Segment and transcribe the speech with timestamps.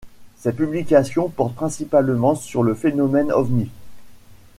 [0.37, 3.69] Ses publications portent principalement sur le phénomène ovni.